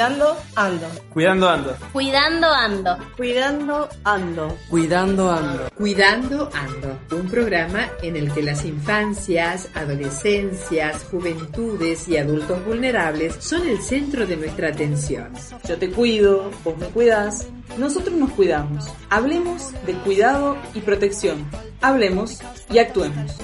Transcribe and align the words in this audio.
Cuidando 0.00 0.34
ando. 0.56 0.86
Cuidando 1.12 1.48
ando. 1.50 1.76
Cuidando 1.92 2.48
ando. 2.54 2.98
Cuidando 3.18 3.88
ando. 4.02 4.56
Cuidando 4.70 5.30
ando. 5.30 5.70
Cuidando 5.76 6.50
ando. 6.54 7.18
Un 7.20 7.28
programa 7.28 7.86
en 8.00 8.16
el 8.16 8.32
que 8.32 8.42
las 8.42 8.64
infancias, 8.64 9.68
adolescencias, 9.74 11.04
juventudes 11.10 12.08
y 12.08 12.16
adultos 12.16 12.64
vulnerables 12.64 13.36
son 13.40 13.68
el 13.68 13.82
centro 13.82 14.26
de 14.26 14.38
nuestra 14.38 14.68
atención. 14.68 15.34
Yo 15.68 15.76
te 15.76 15.90
cuido, 15.90 16.50
vos 16.64 16.78
me 16.78 16.86
cuidas, 16.86 17.48
nosotros 17.76 18.16
nos 18.16 18.30
cuidamos. 18.30 18.86
Hablemos 19.10 19.70
de 19.84 19.92
cuidado 19.96 20.56
y 20.72 20.80
protección. 20.80 21.44
Hablemos 21.82 22.40
y 22.72 22.78
actuemos. 22.78 23.36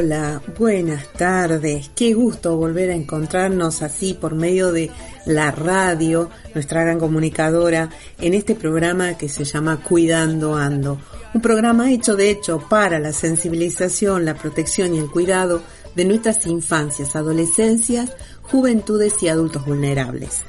Hola, 0.00 0.40
buenas 0.56 1.12
tardes. 1.14 1.90
Qué 1.92 2.14
gusto 2.14 2.56
volver 2.56 2.90
a 2.90 2.94
encontrarnos 2.94 3.82
así 3.82 4.14
por 4.14 4.36
medio 4.36 4.70
de 4.70 4.92
la 5.26 5.50
radio, 5.50 6.30
nuestra 6.54 6.84
gran 6.84 7.00
comunicadora, 7.00 7.90
en 8.20 8.34
este 8.34 8.54
programa 8.54 9.18
que 9.18 9.28
se 9.28 9.42
llama 9.42 9.82
Cuidando 9.82 10.54
Ando. 10.54 11.00
Un 11.34 11.40
programa 11.40 11.90
hecho 11.90 12.14
de 12.14 12.30
hecho 12.30 12.60
para 12.70 13.00
la 13.00 13.12
sensibilización, 13.12 14.24
la 14.24 14.36
protección 14.36 14.94
y 14.94 14.98
el 14.98 15.10
cuidado 15.10 15.62
de 15.96 16.04
nuestras 16.04 16.46
infancias, 16.46 17.16
adolescencias, 17.16 18.12
juventudes 18.42 19.20
y 19.24 19.26
adultos 19.26 19.66
vulnerables. 19.66 20.42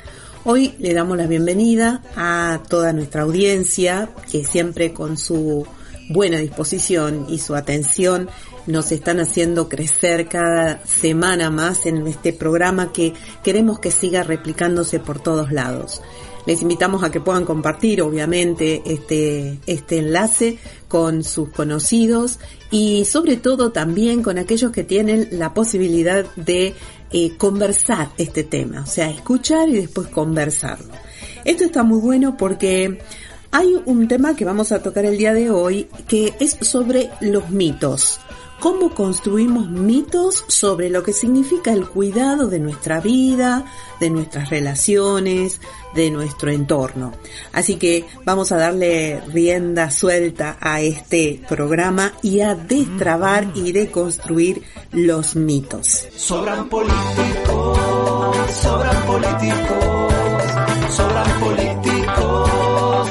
Hoy 0.44 0.76
le 0.78 0.94
damos 0.94 1.18
la 1.18 1.26
bienvenida 1.26 2.04
a 2.16 2.62
toda 2.70 2.94
nuestra 2.94 3.24
audiencia 3.24 4.10
que 4.32 4.46
siempre 4.46 4.94
con 4.94 5.18
su 5.18 5.66
buena 6.10 6.40
disposición 6.40 7.28
y 7.30 7.38
su 7.38 7.56
atención 7.56 8.30
nos 8.70 8.92
están 8.92 9.20
haciendo 9.20 9.68
crecer 9.68 10.28
cada 10.30 10.86
semana 10.86 11.50
más 11.50 11.88
en 11.88 12.06
este 12.06 12.34
programa 12.34 12.94
que 12.94 13.14
queremos 13.44 13.80
que 13.80 13.90
siga 13.90 14.22
replicándose 14.22 15.00
por 15.00 15.20
todos 15.20 15.52
lados. 15.52 16.02
Les 16.46 16.62
invitamos 16.62 17.04
a 17.04 17.10
que 17.10 17.20
puedan 17.20 17.46
compartir, 17.46 18.02
obviamente, 18.02 18.82
este, 18.86 19.60
este 19.66 19.98
enlace 19.98 20.60
con 20.88 21.24
sus 21.24 21.50
conocidos 21.50 22.40
y 22.70 23.06
sobre 23.06 23.38
todo 23.38 23.72
también 23.72 24.22
con 24.22 24.38
aquellos 24.38 24.72
que 24.72 24.84
tienen 24.84 25.28
la 25.32 25.54
posibilidad 25.54 26.26
de 26.36 26.76
eh, 27.12 27.38
conversar 27.38 28.10
este 28.20 28.44
tema, 28.44 28.84
o 28.84 28.88
sea, 28.88 29.10
escuchar 29.10 29.68
y 29.70 29.82
después 29.82 30.08
conversarlo. 30.08 30.94
Esto 31.44 31.66
está 31.66 31.82
muy 31.82 32.00
bueno 32.00 32.38
porque 32.38 33.00
hay 33.52 33.76
un 33.86 34.08
tema 34.08 34.36
que 34.36 34.46
vamos 34.46 34.72
a 34.72 34.82
tocar 34.84 35.06
el 35.06 35.18
día 35.18 35.34
de 35.34 35.50
hoy 35.50 35.88
que 36.08 36.36
es 36.40 36.58
sobre 36.62 37.10
los 37.20 37.50
mitos 37.50 38.20
cómo 38.60 38.94
construimos 38.94 39.70
mitos 39.70 40.46
sobre 40.48 40.90
lo 40.90 41.04
que 41.04 41.14
significa 41.14 41.72
el 41.72 41.88
cuidado 41.88 42.48
de 42.48 42.60
nuestra 42.60 43.00
vida, 43.00 43.66
de 44.00 44.10
nuestras 44.10 44.50
relaciones, 44.50 45.62
de 45.96 46.12
nuestro 46.12 46.52
entorno. 46.52 47.14
Así 47.54 47.76
que 47.76 48.06
vamos 48.26 48.52
a 48.52 48.58
darle 48.58 49.22
rienda 49.28 49.92
suelta 49.92 50.58
a 50.60 50.82
este 50.82 51.42
programa 51.48 52.14
y 52.22 52.42
a 52.42 52.56
destrabar 52.56 53.52
y 53.56 53.72
deconstruir 53.72 54.64
los 54.92 55.36
mitos. 55.36 56.06
Sobran 56.16 56.70
políticos, 56.70 57.80
sobran 58.62 59.06
políticos, 59.06 60.14
sobran 60.96 61.40
políticos. 61.40 61.69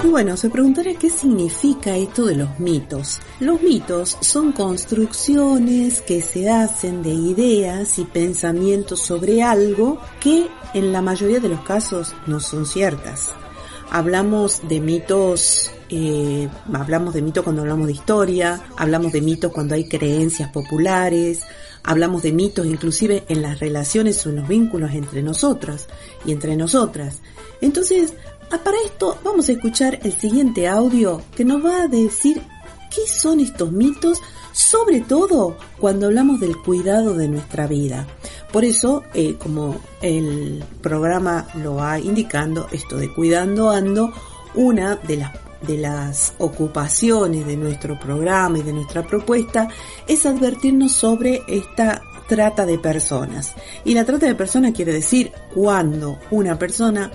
Y 0.08 0.10
bueno, 0.10 0.38
se 0.38 0.48
preguntará 0.48 0.94
qué 0.94 1.10
significa 1.10 1.94
esto 1.94 2.24
de 2.24 2.34
los 2.34 2.58
mitos. 2.58 3.20
Los 3.40 3.60
mitos 3.60 4.16
son 4.22 4.52
construcciones 4.52 6.00
que 6.00 6.22
se 6.22 6.48
hacen 6.48 7.02
de 7.02 7.10
ideas 7.10 7.98
y 7.98 8.04
pensamientos 8.04 9.02
sobre 9.02 9.42
algo 9.42 10.00
que 10.18 10.48
en 10.72 10.94
la 10.94 11.02
mayoría 11.02 11.40
de 11.40 11.50
los 11.50 11.60
casos 11.60 12.14
no 12.26 12.40
son 12.40 12.64
ciertas. 12.64 13.28
Hablamos 13.90 14.66
de 14.66 14.80
mitos 14.80 15.70
eh, 15.90 16.48
hablamos 16.72 17.12
de 17.12 17.20
mitos 17.20 17.44
cuando 17.44 17.60
hablamos 17.60 17.86
de 17.86 17.92
historia, 17.92 18.62
hablamos 18.78 19.12
de 19.12 19.20
mitos 19.20 19.52
cuando 19.52 19.74
hay 19.74 19.88
creencias 19.90 20.50
populares, 20.50 21.42
hablamos 21.82 22.22
de 22.22 22.32
mitos 22.32 22.64
inclusive 22.64 23.24
en 23.28 23.42
las 23.42 23.60
relaciones 23.60 24.24
o 24.24 24.30
en 24.30 24.36
los 24.36 24.48
vínculos 24.48 24.92
entre 24.94 25.22
nosotras 25.22 25.86
y 26.24 26.32
entre 26.32 26.56
nosotras. 26.56 27.18
Entonces, 27.60 28.14
para 28.56 28.78
esto 28.84 29.18
vamos 29.22 29.48
a 29.48 29.52
escuchar 29.52 29.98
el 30.02 30.12
siguiente 30.18 30.66
audio 30.66 31.20
que 31.36 31.44
nos 31.44 31.64
va 31.64 31.82
a 31.82 31.88
decir 31.88 32.40
qué 32.94 33.06
son 33.06 33.40
estos 33.40 33.70
mitos, 33.72 34.22
sobre 34.52 35.00
todo 35.00 35.56
cuando 35.78 36.06
hablamos 36.06 36.40
del 36.40 36.56
cuidado 36.56 37.14
de 37.14 37.28
nuestra 37.28 37.66
vida. 37.66 38.06
Por 38.52 38.64
eso, 38.64 39.02
eh, 39.12 39.36
como 39.38 39.76
el 40.00 40.64
programa 40.80 41.46
lo 41.54 41.76
va 41.76 41.98
indicando, 41.98 42.66
esto 42.72 42.96
de 42.96 43.12
cuidando 43.12 43.70
ando, 43.70 44.12
una 44.54 44.96
de 44.96 45.18
las 45.18 45.32
de 45.60 45.76
las 45.76 46.34
ocupaciones 46.38 47.44
de 47.44 47.56
nuestro 47.56 47.98
programa 47.98 48.58
y 48.58 48.62
de 48.62 48.72
nuestra 48.72 49.04
propuesta 49.04 49.68
es 50.06 50.24
advertirnos 50.24 50.92
sobre 50.92 51.42
esta 51.48 52.00
trata 52.28 52.64
de 52.64 52.78
personas. 52.78 53.54
Y 53.84 53.94
la 53.94 54.04
trata 54.04 54.26
de 54.26 54.36
personas 54.36 54.72
quiere 54.72 54.92
decir 54.92 55.32
cuando 55.52 56.18
una 56.30 56.58
persona 56.58 57.10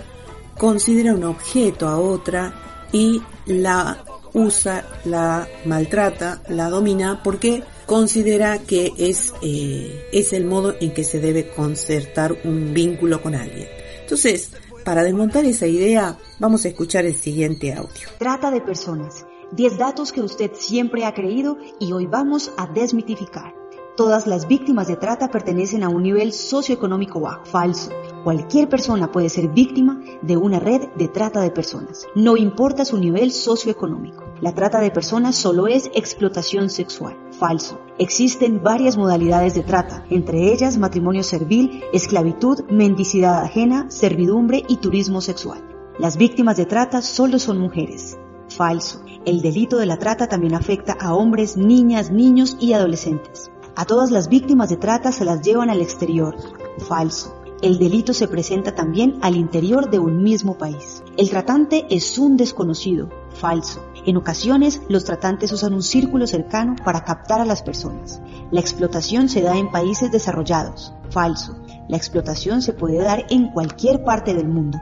considera 0.58 1.14
un 1.14 1.24
objeto 1.24 1.88
a 1.88 1.98
otra 1.98 2.88
y 2.92 3.22
la 3.46 4.04
usa, 4.32 4.84
la 5.04 5.48
maltrata, 5.64 6.42
la 6.48 6.68
domina 6.68 7.22
porque 7.22 7.62
considera 7.86 8.58
que 8.58 8.92
es, 8.98 9.32
eh, 9.42 10.08
es 10.12 10.32
el 10.32 10.44
modo 10.44 10.74
en 10.80 10.92
que 10.92 11.04
se 11.04 11.20
debe 11.20 11.50
concertar 11.50 12.36
un 12.44 12.74
vínculo 12.74 13.22
con 13.22 13.34
alguien. 13.34 13.68
Entonces, 14.00 14.52
para 14.84 15.02
desmontar 15.02 15.44
esa 15.44 15.66
idea, 15.66 16.18
vamos 16.38 16.64
a 16.64 16.68
escuchar 16.68 17.06
el 17.06 17.14
siguiente 17.14 17.72
audio. 17.72 18.08
Trata 18.18 18.50
de 18.50 18.60
personas. 18.60 19.24
10 19.52 19.78
datos 19.78 20.12
que 20.12 20.20
usted 20.20 20.50
siempre 20.54 21.04
ha 21.04 21.14
creído 21.14 21.58
y 21.78 21.92
hoy 21.92 22.06
vamos 22.06 22.52
a 22.56 22.66
desmitificar. 22.66 23.54
Todas 23.96 24.26
las 24.26 24.48
víctimas 24.48 24.88
de 24.88 24.96
trata 24.96 25.28
pertenecen 25.28 25.84
a 25.84 25.88
un 25.88 26.02
nivel 26.02 26.32
socioeconómico 26.32 27.20
bajo. 27.20 27.44
Falso. 27.44 27.92
Cualquier 28.24 28.68
persona 28.68 29.12
puede 29.12 29.28
ser 29.28 29.50
víctima 29.50 30.00
de 30.20 30.36
una 30.36 30.58
red 30.58 30.88
de 30.96 31.06
trata 31.06 31.40
de 31.42 31.52
personas. 31.52 32.04
No 32.16 32.36
importa 32.36 32.84
su 32.84 32.98
nivel 32.98 33.30
socioeconómico. 33.30 34.24
La 34.40 34.52
trata 34.52 34.80
de 34.80 34.90
personas 34.90 35.36
solo 35.36 35.68
es 35.68 35.92
explotación 35.94 36.70
sexual. 36.70 37.16
Falso. 37.38 37.78
Existen 37.98 38.64
varias 38.64 38.96
modalidades 38.96 39.54
de 39.54 39.62
trata, 39.62 40.04
entre 40.10 40.52
ellas 40.52 40.76
matrimonio 40.76 41.22
servil, 41.22 41.84
esclavitud, 41.92 42.64
mendicidad 42.68 43.44
ajena, 43.44 43.86
servidumbre 43.90 44.64
y 44.66 44.78
turismo 44.78 45.20
sexual. 45.20 45.62
Las 46.00 46.16
víctimas 46.16 46.56
de 46.56 46.66
trata 46.66 47.00
solo 47.00 47.38
son 47.38 47.60
mujeres. 47.60 48.18
Falso. 48.48 49.02
El 49.24 49.40
delito 49.40 49.78
de 49.78 49.86
la 49.86 49.98
trata 49.98 50.26
también 50.26 50.54
afecta 50.54 50.94
a 50.94 51.14
hombres, 51.14 51.56
niñas, 51.56 52.10
niños 52.10 52.56
y 52.60 52.72
adolescentes. 52.72 53.52
A 53.76 53.86
todas 53.86 54.12
las 54.12 54.28
víctimas 54.28 54.68
de 54.68 54.76
trata 54.76 55.10
se 55.10 55.24
las 55.24 55.42
llevan 55.42 55.68
al 55.68 55.80
exterior. 55.80 56.36
Falso. 56.78 57.34
El 57.60 57.78
delito 57.78 58.14
se 58.14 58.28
presenta 58.28 58.72
también 58.72 59.18
al 59.20 59.34
interior 59.34 59.90
de 59.90 59.98
un 59.98 60.22
mismo 60.22 60.56
país. 60.56 61.02
El 61.16 61.28
tratante 61.28 61.84
es 61.90 62.16
un 62.16 62.36
desconocido. 62.36 63.08
Falso. 63.30 63.84
En 64.06 64.16
ocasiones, 64.16 64.80
los 64.88 65.04
tratantes 65.04 65.50
usan 65.50 65.74
un 65.74 65.82
círculo 65.82 66.28
cercano 66.28 66.76
para 66.84 67.02
captar 67.02 67.40
a 67.40 67.44
las 67.44 67.62
personas. 67.62 68.20
La 68.52 68.60
explotación 68.60 69.28
se 69.28 69.42
da 69.42 69.56
en 69.56 69.72
países 69.72 70.12
desarrollados. 70.12 70.94
Falso. 71.10 71.56
La 71.88 71.96
explotación 71.96 72.62
se 72.62 72.74
puede 72.74 72.98
dar 72.98 73.26
en 73.28 73.50
cualquier 73.50 74.04
parte 74.04 74.34
del 74.34 74.46
mundo. 74.46 74.78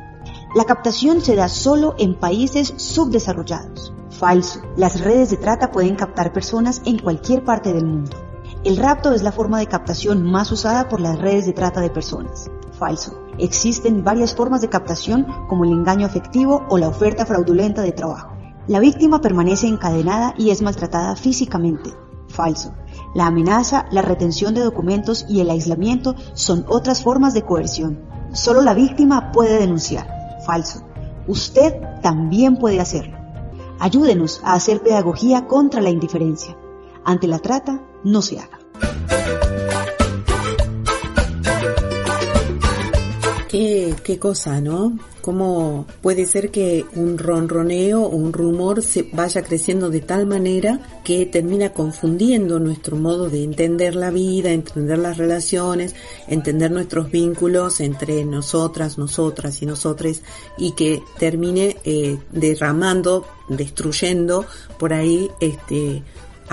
La 0.55 0.65
captación 0.65 1.23
se 1.23 1.35
da 1.35 1.49
solo 1.49 1.95
en 1.99 2.19
países 2.19 2.75
subdesarrollados. 2.77 3.95
Falso. 4.11 4.61
Las 4.77 5.01
redes 5.01 5.31
de 5.31 5.39
trata 5.39 5.71
pueden 5.71 5.95
captar 5.95 6.35
personas 6.35 6.83
en 6.85 6.99
cualquier 6.99 7.43
parte 7.43 7.73
del 7.73 7.87
mundo. 7.87 8.32
El 8.65 8.77
rapto 8.77 9.13
es 9.13 9.25
la 9.25 9.33
forma 9.33 9.59
de 9.59 9.67
captación 9.67 10.23
más 10.23 10.53
usada 10.53 10.89
por 10.89 11.01
las 11.01 11.19
redes 11.19 11.47
de 11.47 11.53
trata 11.53 11.81
de 11.81 11.91
personas. 11.91 12.49
Falso. 12.79 13.19
Existen 13.39 14.05
varias 14.05 14.37
formas 14.37 14.61
de 14.61 14.69
captación 14.69 15.27
como 15.49 15.65
el 15.65 15.73
engaño 15.73 16.07
afectivo 16.07 16.65
o 16.69 16.79
la 16.79 16.87
oferta 16.87 17.27
fraudulenta 17.27 17.83
de 17.83 17.91
trabajo. 17.91 18.37
La 18.69 18.79
víctima 18.79 19.21
permanece 19.21 19.67
encadenada 19.67 20.35
y 20.39 20.51
es 20.51 20.63
maltratada 20.63 21.17
físicamente. 21.17 21.91
Falso. 22.29 22.73
La 23.17 23.27
amenaza, 23.27 23.87
la 23.91 24.01
retención 24.01 24.55
de 24.55 24.61
documentos 24.61 25.27
y 25.29 25.41
el 25.41 25.51
aislamiento 25.51 26.15
son 26.35 26.65
otras 26.69 27.03
formas 27.03 27.35
de 27.35 27.43
coerción. 27.43 27.99
Solo 28.33 28.61
la 28.63 28.75
víctima 28.75 29.33
puede 29.33 29.59
denunciar. 29.59 30.07
Falso. 30.47 30.85
Usted 31.27 31.75
también 32.01 32.57
puede 32.59 32.79
hacerlo. 32.79 33.19
Ayúdenos 33.81 34.41
a 34.45 34.53
hacer 34.53 34.83
pedagogía 34.83 35.49
contra 35.49 35.81
la 35.81 35.91
indiferencia. 35.91 36.57
Ante 37.05 37.27
la 37.27 37.41
trata, 37.41 37.81
no 38.05 38.23
se 38.23 38.39
haga. 38.39 38.59
Qué, 43.49 43.95
qué 44.03 44.19
cosa, 44.19 44.63
¿no? 44.63 44.99
¿Cómo 45.21 45.87
puede 46.01 46.25
ser 46.25 46.51
que 46.51 46.87
un 46.95 47.19
ronroneo 47.19 48.01
o 48.01 48.09
un 48.09 48.33
rumor 48.33 48.83
se 48.83 49.03
vaya 49.13 49.43
creciendo 49.43 49.91
de 49.91 50.01
tal 50.01 50.27
manera 50.27 50.81
que 51.05 51.27
termina 51.27 51.75
confundiendo 51.75 52.59
nuestro 52.59 52.97
modo 52.97 53.29
de 53.29 53.45
entender 53.45 53.95
la 53.95 54.11
vida, 54.11 54.53
entender 54.53 54.99
las 54.99 55.19
relaciones, 55.19 55.95
entender 56.29 56.71
nuestros 56.71 57.11
vínculos 57.11 57.81
entre 57.81 58.25
nosotras, 58.25 58.97
nosotras 58.97 59.61
y 59.61 59.67
nosotres 59.67 60.23
y 60.57 60.73
que 60.73 61.03
termine 61.19 61.77
eh, 61.85 62.17
derramando, 62.33 63.27
destruyendo 63.51 64.47
por 64.79 64.95
ahí 64.95 65.31
este 65.41 66.03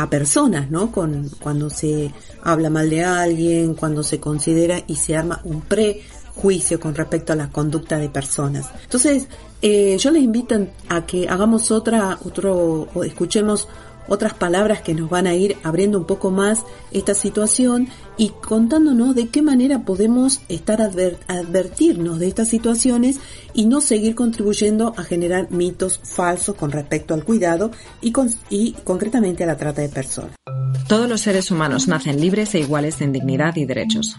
a 0.01 0.09
personas, 0.09 0.71
¿no? 0.71 0.91
Con, 0.91 1.29
cuando 1.41 1.69
se 1.69 2.11
habla 2.43 2.69
mal 2.69 2.89
de 2.89 3.03
alguien, 3.03 3.73
cuando 3.73 4.03
se 4.03 4.19
considera 4.19 4.81
y 4.87 4.95
se 4.95 5.15
arma 5.15 5.41
un 5.43 5.61
pre 5.61 6.01
juicio 6.35 6.79
con 6.79 6.95
respecto 6.95 7.33
a 7.33 7.35
la 7.35 7.49
conducta 7.49 7.97
de 7.97 8.09
personas. 8.09 8.69
Entonces, 8.83 9.27
eh, 9.61 9.97
yo 9.97 10.11
les 10.11 10.23
invito 10.23 10.67
a 10.87 11.05
que 11.05 11.27
hagamos 11.27 11.69
otra, 11.71 12.17
otro, 12.23 12.87
o 12.93 13.03
escuchemos 13.03 13.67
otras 14.09 14.33
palabras 14.33 14.81
que 14.81 14.93
nos 14.93 15.09
van 15.09 15.27
a 15.27 15.35
ir 15.35 15.57
abriendo 15.63 15.97
un 15.97 16.05
poco 16.05 16.31
más 16.31 16.65
esta 16.91 17.13
situación 17.13 17.87
y 18.17 18.29
contándonos 18.29 19.15
de 19.15 19.29
qué 19.29 19.41
manera 19.41 19.83
podemos 19.83 20.41
estar 20.49 20.81
advertirnos 20.81 22.19
de 22.19 22.27
estas 22.27 22.49
situaciones 22.49 23.19
y 23.53 23.65
no 23.65 23.79
seguir 23.79 24.15
contribuyendo 24.15 24.93
a 24.97 25.03
generar 25.03 25.51
mitos 25.51 25.99
falsos 26.03 26.55
con 26.55 26.71
respecto 26.71 27.13
al 27.13 27.23
cuidado 27.23 27.71
y, 28.01 28.13
y 28.49 28.73
concretamente 28.83 29.43
a 29.43 29.47
la 29.47 29.57
trata 29.57 29.81
de 29.81 29.89
personas. 29.89 30.35
Todos 30.87 31.07
los 31.07 31.21
seres 31.21 31.51
humanos 31.51 31.87
nacen 31.87 32.19
libres 32.19 32.55
e 32.55 32.59
iguales 32.59 32.99
en 33.01 33.11
dignidad 33.11 33.55
y 33.55 33.65
derechos. 33.65 34.17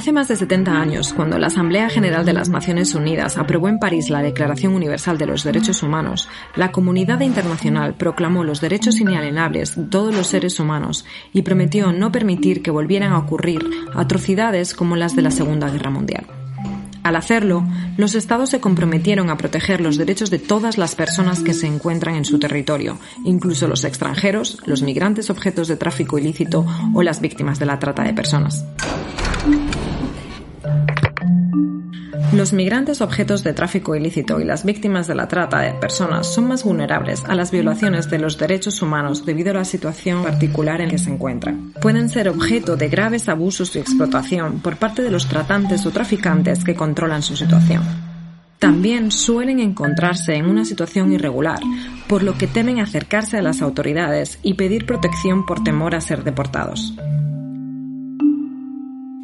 Hace 0.00 0.12
más 0.12 0.28
de 0.28 0.36
70 0.36 0.80
años, 0.80 1.12
cuando 1.12 1.38
la 1.38 1.48
Asamblea 1.48 1.90
General 1.90 2.24
de 2.24 2.32
las 2.32 2.48
Naciones 2.48 2.94
Unidas 2.94 3.36
aprobó 3.36 3.68
en 3.68 3.78
París 3.78 4.08
la 4.08 4.22
Declaración 4.22 4.72
Universal 4.72 5.18
de 5.18 5.26
los 5.26 5.44
Derechos 5.44 5.82
Humanos, 5.82 6.26
la 6.56 6.72
comunidad 6.72 7.20
internacional 7.20 7.92
proclamó 7.92 8.42
los 8.42 8.62
derechos 8.62 8.98
inalienables 8.98 9.76
de 9.76 9.82
todos 9.82 10.14
los 10.14 10.28
seres 10.28 10.58
humanos 10.58 11.04
y 11.34 11.42
prometió 11.42 11.92
no 11.92 12.10
permitir 12.10 12.62
que 12.62 12.70
volvieran 12.70 13.12
a 13.12 13.18
ocurrir 13.18 13.62
atrocidades 13.94 14.72
como 14.72 14.96
las 14.96 15.14
de 15.16 15.20
la 15.20 15.30
Segunda 15.30 15.68
Guerra 15.68 15.90
Mundial. 15.90 16.24
Al 17.02 17.14
hacerlo, 17.14 17.66
los 17.98 18.14
Estados 18.14 18.48
se 18.48 18.60
comprometieron 18.60 19.28
a 19.28 19.36
proteger 19.36 19.82
los 19.82 19.98
derechos 19.98 20.30
de 20.30 20.38
todas 20.38 20.78
las 20.78 20.94
personas 20.94 21.40
que 21.40 21.52
se 21.52 21.66
encuentran 21.66 22.14
en 22.14 22.24
su 22.24 22.38
territorio, 22.38 22.98
incluso 23.26 23.68
los 23.68 23.84
extranjeros, 23.84 24.62
los 24.64 24.80
migrantes 24.80 25.28
objetos 25.28 25.68
de 25.68 25.76
tráfico 25.76 26.18
ilícito 26.18 26.64
o 26.94 27.02
las 27.02 27.20
víctimas 27.20 27.58
de 27.58 27.66
la 27.66 27.78
trata 27.78 28.02
de 28.02 28.14
personas. 28.14 28.64
Los 32.32 32.52
migrantes 32.52 33.00
objetos 33.00 33.42
de 33.42 33.52
tráfico 33.52 33.96
ilícito 33.96 34.40
y 34.40 34.44
las 34.44 34.64
víctimas 34.64 35.08
de 35.08 35.16
la 35.16 35.26
trata 35.26 35.60
de 35.60 35.72
personas 35.72 36.32
son 36.32 36.46
más 36.46 36.62
vulnerables 36.62 37.24
a 37.24 37.34
las 37.34 37.50
violaciones 37.50 38.08
de 38.08 38.20
los 38.20 38.38
derechos 38.38 38.82
humanos 38.82 39.26
debido 39.26 39.50
a 39.50 39.54
la 39.54 39.64
situación 39.64 40.22
particular 40.22 40.80
en 40.80 40.90
que 40.90 40.98
se 40.98 41.10
encuentran. 41.10 41.72
Pueden 41.80 42.08
ser 42.08 42.28
objeto 42.28 42.76
de 42.76 42.88
graves 42.88 43.28
abusos 43.28 43.74
y 43.74 43.80
explotación 43.80 44.60
por 44.60 44.76
parte 44.76 45.02
de 45.02 45.10
los 45.10 45.26
tratantes 45.26 45.84
o 45.86 45.90
traficantes 45.90 46.62
que 46.62 46.76
controlan 46.76 47.22
su 47.22 47.36
situación. 47.36 47.82
También 48.60 49.10
suelen 49.10 49.58
encontrarse 49.58 50.34
en 50.34 50.46
una 50.46 50.64
situación 50.64 51.12
irregular, 51.12 51.60
por 52.06 52.22
lo 52.22 52.38
que 52.38 52.46
temen 52.46 52.78
acercarse 52.78 53.38
a 53.38 53.42
las 53.42 53.62
autoridades 53.62 54.38
y 54.42 54.54
pedir 54.54 54.86
protección 54.86 55.46
por 55.46 55.64
temor 55.64 55.94
a 55.94 56.00
ser 56.00 56.22
deportados. 56.22 56.94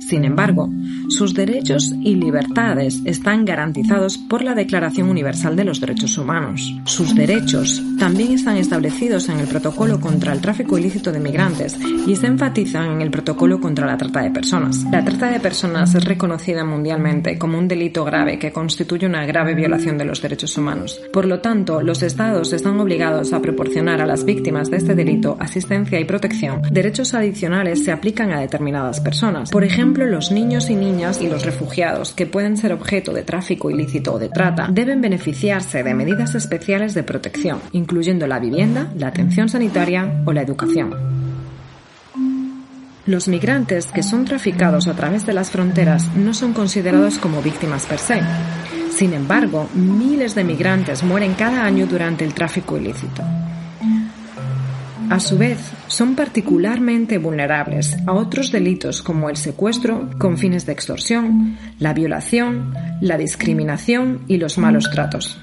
Sin 0.09 0.25
embargo, 0.25 0.71
sus 1.09 1.35
derechos 1.35 1.93
y 2.01 2.15
libertades 2.15 3.03
están 3.05 3.45
garantizados 3.45 4.19
por 4.19 4.45
la 4.45 4.55
Declaración 4.55 5.09
Universal 5.09 5.57
de 5.57 5.65
los 5.65 5.81
Derechos 5.81 6.17
Humanos. 6.17 6.77
Sus 6.85 7.13
derechos 7.17 7.83
también 7.99 8.31
están 8.31 8.57
establecidos 8.57 9.29
en 9.29 9.41
el 9.41 9.49
Protocolo 9.49 10.01
contra 10.01 10.33
el 10.33 10.41
Tráfico 10.41 10.79
Ilícito 10.79 11.11
de 11.11 11.19
Migrantes 11.19 11.77
y 12.07 12.15
se 12.15 12.29
enfatizan 12.29 12.93
en 12.93 13.03
el 13.03 13.11
Protocolo 13.11 13.61
contra 13.61 13.85
la 13.85 13.97
Trata 13.97 14.23
de 14.23 14.31
Personas. 14.31 14.85
La 14.93 15.05
trata 15.05 15.29
de 15.29 15.41
personas 15.41 15.93
es 15.97 16.05
reconocida 16.05 16.65
mundialmente 16.65 17.37
como 17.37 17.59
un 17.59 17.67
delito 17.67 18.05
grave 18.05 18.39
que 18.39 18.53
constituye 18.53 19.07
una 19.07 19.27
grave 19.27 19.57
violación 19.57 19.99
de 19.99 20.05
los 20.05 20.23
derechos 20.23 20.57
humanos. 20.57 21.01
Por 21.13 21.27
lo 21.27 21.41
tanto, 21.41 21.83
los 21.83 22.05
Estados 22.05 22.53
están 22.53 22.79
obligados 22.79 23.33
a 23.33 23.43
proporcionar 23.43 24.01
a 24.01 24.07
las 24.07 24.25
víctimas 24.25 24.71
de 24.71 24.77
este 24.77 24.95
delito 24.95 25.37
asistencia 25.41 25.99
y 25.99 26.05
protección. 26.05 26.63
Derechos 26.71 27.13
adicionales 27.13 27.83
se 27.83 27.91
aplican 27.91 28.31
a 28.31 28.41
determinadas 28.41 29.01
personas. 29.01 29.51
Por 29.51 29.65
ejemplo, 29.65 29.96
los 30.05 30.31
niños 30.31 30.69
y 30.69 30.75
niñas 30.75 31.23
y 31.23 31.29
los 31.29 31.47
refugiados 31.47 32.13
que 32.13 32.27
pueden 32.27 32.59
ser 32.59 32.75
objeto 32.75 33.15
de 33.15 33.23
tráfico 33.23 33.71
ilícito 33.71 34.13
o 34.13 34.19
de 34.19 34.29
trata 34.29 34.69
deben 34.71 35.01
beneficiarse 35.01 35.83
de 35.83 35.95
medidas 35.95 36.35
especiales 36.35 36.93
de 36.93 37.05
protección, 37.05 37.61
incluyendo 37.73 38.27
la 38.27 38.39
vivienda, 38.39 38.93
la 38.99 39.07
atención 39.07 39.49
sanitaria 39.49 40.23
o 40.27 40.35
la 40.35 40.43
educación. 40.43 40.93
Los 43.07 43.29
migrantes 43.29 43.87
que 43.87 44.03
son 44.03 44.27
traficados 44.27 44.89
a 44.89 44.95
través 44.95 45.25
de 45.25 45.33
las 45.33 45.51
fronteras 45.51 46.15
no 46.17 46.35
son 46.35 46.53
considerados 46.53 47.19
como 47.19 47.41
víctimas 47.41 47.87
per 47.87 48.01
se. 48.01 48.21
Sin 48.91 49.15
embargo, 49.15 49.69
miles 49.73 50.35
de 50.35 50.43
migrantes 50.43 51.05
mueren 51.05 51.35
cada 51.35 51.65
año 51.65 51.87
durante 51.87 52.25
el 52.25 52.35
tráfico 52.35 52.77
ilícito. 52.77 53.23
A 55.09 55.21
su 55.21 55.39
vez, 55.39 55.59
son 55.87 56.17
particularmente 56.17 57.19
vulnerables 57.19 57.97
a 58.07 58.13
otros 58.13 58.51
delitos 58.51 59.03
como 59.03 59.31
el 59.31 59.37
secuestro 59.37 60.11
con 60.19 60.37
fines 60.37 60.67
de 60.67 60.73
extorsión, 60.73 61.57
la 61.79 61.95
violación, 61.95 62.75
la 63.01 63.17
discriminación 63.17 64.23
y 64.27 64.39
los 64.39 64.59
malos 64.59 64.91
tratos. 64.91 65.39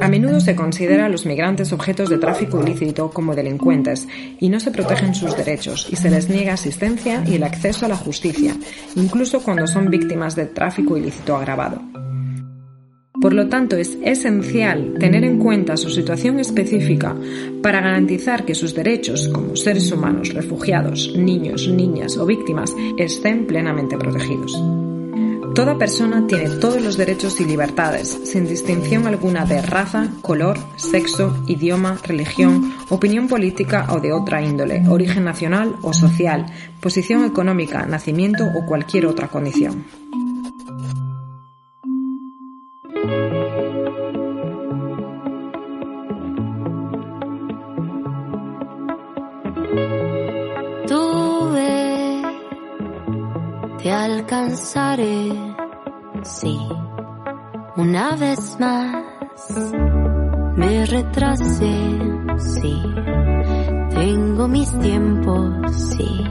A 0.00 0.08
menudo 0.08 0.40
se 0.40 0.56
considera 0.56 1.06
a 1.06 1.08
los 1.08 1.26
migrantes 1.26 1.72
objetos 1.72 2.08
de 2.08 2.18
tráfico 2.18 2.60
ilícito 2.60 3.10
como 3.10 3.34
delincuentes 3.34 4.06
y 4.40 4.48
no 4.48 4.60
se 4.60 4.70
protegen 4.70 5.14
sus 5.14 5.36
derechos 5.36 5.88
y 5.90 5.96
se 5.96 6.10
les 6.10 6.28
niega 6.28 6.54
asistencia 6.54 7.22
y 7.26 7.34
el 7.34 7.42
acceso 7.42 7.86
a 7.86 7.88
la 7.88 7.96
justicia, 7.96 8.56
incluso 8.96 9.40
cuando 9.40 9.66
son 9.66 9.90
víctimas 9.90 10.36
de 10.36 10.46
tráfico 10.46 10.96
ilícito 10.96 11.36
agravado. 11.36 11.80
Por 13.20 13.32
lo 13.32 13.48
tanto, 13.48 13.76
es 13.76 13.98
esencial 14.02 14.94
tener 15.00 15.24
en 15.24 15.38
cuenta 15.38 15.76
su 15.76 15.90
situación 15.90 16.38
específica 16.38 17.16
para 17.62 17.80
garantizar 17.80 18.44
que 18.44 18.54
sus 18.54 18.74
derechos 18.74 19.28
como 19.28 19.56
seres 19.56 19.90
humanos, 19.90 20.32
refugiados, 20.32 21.12
niños, 21.16 21.68
niñas 21.68 22.16
o 22.16 22.26
víctimas 22.26 22.76
estén 22.96 23.46
plenamente 23.46 23.98
protegidos. 23.98 24.62
Toda 25.58 25.76
persona 25.76 26.24
tiene 26.28 26.48
todos 26.60 26.80
los 26.80 26.96
derechos 26.96 27.40
y 27.40 27.44
libertades, 27.44 28.20
sin 28.22 28.46
distinción 28.46 29.08
alguna 29.08 29.44
de 29.44 29.60
raza, 29.62 30.08
color, 30.22 30.56
sexo, 30.76 31.42
idioma, 31.48 31.98
religión, 32.04 32.72
opinión 32.90 33.26
política 33.26 33.88
o 33.90 33.98
de 33.98 34.12
otra 34.12 34.40
índole, 34.40 34.84
origen 34.88 35.24
nacional 35.24 35.74
o 35.82 35.92
social, 35.92 36.46
posición 36.80 37.24
económica, 37.24 37.84
nacimiento 37.86 38.44
o 38.44 38.64
cualquier 38.66 39.06
otra 39.06 39.26
condición. 39.26 40.07
Alcanzaré, 54.28 55.32
sí, 56.22 56.58
una 57.76 58.16
vez 58.16 58.56
más. 58.60 59.04
Me 60.56 60.86
retrasé, 60.86 61.98
sí, 62.38 62.82
tengo 63.90 64.48
mis 64.48 64.76
tiempos, 64.80 65.74
sí, 65.74 66.24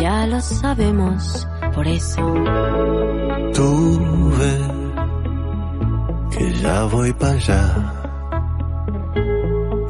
ya 0.00 0.26
lo 0.26 0.40
sabemos, 0.40 1.46
por 1.74 1.86
eso. 1.86 2.34
Tú 3.54 4.32
que 6.36 6.52
ya 6.54 6.84
voy 6.84 7.12
para 7.12 7.32
allá. 7.34 7.92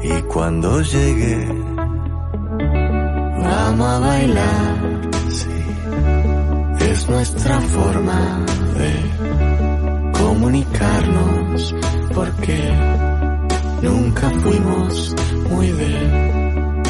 Y 0.03 0.21
cuando 0.23 0.81
llegue, 0.81 1.62
a 3.53 3.99
bailar. 3.99 5.01
Es 6.79 7.09
nuestra 7.09 7.59
forma 7.59 8.45
de 8.77 8.93
comunicarnos 10.19 11.75
porque 12.13 12.59
nunca 13.81 14.29
fuimos 14.41 15.15
muy 15.49 15.71
de 15.71 15.93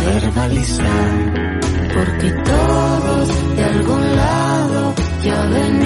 verbalizar 0.05 1.62
porque 1.96 2.32
todos 2.32 3.55
de 3.55 3.63
algún 3.63 4.15
lado 4.15 4.93
ya 5.24 5.46
venimos 5.46 5.82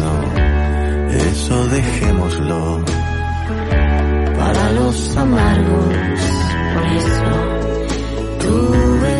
No, 0.00 0.12
eso 1.28 1.56
dejémoslo. 1.68 2.84
Para 4.38 4.64
los 4.72 5.16
amargos, 5.16 5.94
por 6.74 6.84
eso 7.02 7.30
tuve 8.44 9.18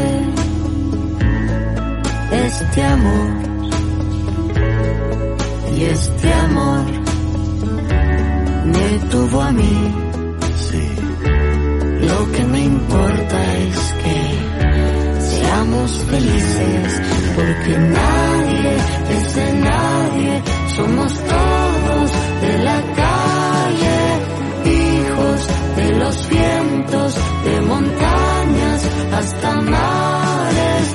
este 2.46 2.82
amor. 2.84 3.30
Y 5.76 5.82
este 5.84 6.32
amor 6.32 6.84
me 8.64 8.88
tuvo 9.10 9.40
a 9.42 9.50
mí. 9.52 9.94
Sí, 10.68 10.84
Lo 12.08 12.32
que 12.32 12.44
me 12.44 12.60
importa 12.64 13.38
es 13.56 13.78
que 14.02 14.18
seamos 15.20 15.90
felices, 16.10 17.00
porque 17.34 17.72
nadie, 17.78 18.43
somos 20.76 21.12
todos 21.14 22.10
de 22.42 22.58
la 22.64 22.80
calle, 23.00 23.98
hijos 24.64 25.38
de 25.76 25.88
los 26.00 26.28
vientos, 26.28 27.14
de 27.44 27.60
montañas 27.60 28.80
hasta 29.18 29.52
mares, 29.60 30.86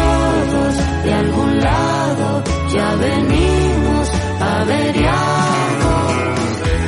todos 0.00 0.74
de 1.04 1.14
algún 1.14 1.60
lado 1.60 2.44
ya 2.74 2.94
venimos 2.96 4.10
averiados 4.40 6.12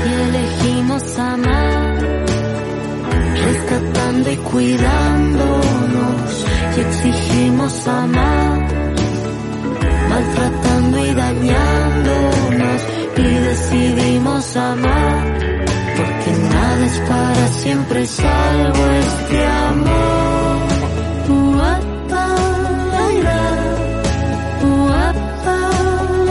y 0.07 0.13
elegimos 0.29 1.19
amar 1.19 1.97
rescatando 3.45 4.31
y 4.31 4.37
cuidándonos 4.37 5.67
y 6.77 6.81
exigimos 6.81 7.89
amar, 7.89 8.26
porque 14.57 16.31
nada 16.51 16.87
es 16.87 16.99
para 17.01 17.49
siempre 17.49 18.07
salvo 18.07 18.85
este 19.05 19.47
amor. 19.47 20.57
Uapa, 21.29 22.27
laira, 22.95 23.43
uapa, 24.65 25.59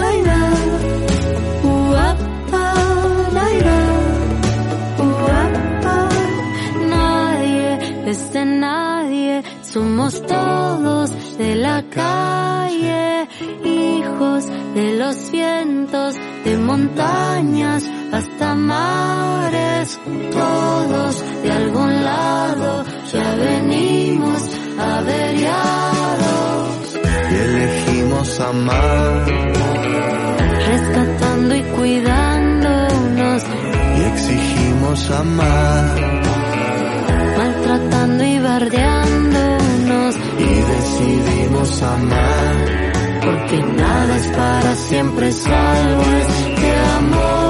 laira, 0.02 0.42
uapa, 1.64 2.74
laira. 3.38 3.80
Uapa, 5.08 6.10
Nadie 6.90 7.80
es 8.08 8.34
de 8.34 8.46
nadie, 8.46 9.44
somos 9.62 10.22
todos 10.26 11.38
de 11.38 11.56
la 11.58 11.84
calle, 11.92 13.28
hijos 13.64 14.46
de 14.74 14.98
los 14.98 15.32
vientos, 15.32 16.16
de 16.44 16.58
montañas 16.58 17.84
todos 20.40 21.24
de 21.44 21.52
algún 21.52 22.04
lado 22.04 22.86
ya 23.12 23.36
venimos 23.36 24.42
averiados, 24.78 26.18
y 27.32 27.36
elegimos 27.36 28.40
amar 28.40 29.26
rescatando 30.68 31.56
y 31.56 31.64
cuidándonos, 31.78 33.44
y 33.98 34.02
exigimos 34.14 35.12
amar 35.12 36.16
maltratando 37.38 38.24
y 38.24 38.40
bardeándonos. 38.40 40.16
y 40.40 40.54
decidimos 40.74 41.82
amar. 41.82 42.56
porque 43.24 43.58
nada 43.78 44.18
es 44.18 44.28
para 44.28 44.76
siempre 44.76 45.32
salvo 45.32 46.04
este 46.04 46.78
amor. 46.98 47.45